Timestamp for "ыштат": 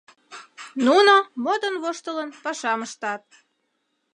2.87-3.23